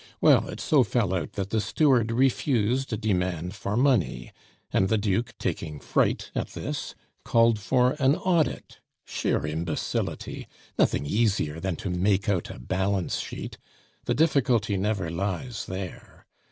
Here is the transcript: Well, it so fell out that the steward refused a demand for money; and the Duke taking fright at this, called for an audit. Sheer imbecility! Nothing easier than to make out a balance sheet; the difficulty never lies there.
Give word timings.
Well, 0.19 0.47
it 0.49 0.59
so 0.59 0.81
fell 0.83 1.13
out 1.13 1.33
that 1.33 1.51
the 1.51 1.61
steward 1.61 2.11
refused 2.11 2.91
a 2.91 2.97
demand 2.97 3.53
for 3.53 3.77
money; 3.77 4.31
and 4.73 4.89
the 4.89 4.97
Duke 4.97 5.35
taking 5.37 5.79
fright 5.79 6.31
at 6.33 6.53
this, 6.53 6.95
called 7.23 7.59
for 7.59 7.91
an 7.99 8.15
audit. 8.15 8.79
Sheer 9.05 9.45
imbecility! 9.45 10.47
Nothing 10.75 11.05
easier 11.05 11.59
than 11.59 11.75
to 11.75 11.91
make 11.91 12.27
out 12.27 12.49
a 12.49 12.57
balance 12.57 13.19
sheet; 13.19 13.59
the 14.05 14.15
difficulty 14.15 14.75
never 14.75 15.11
lies 15.11 15.67
there. 15.67 16.25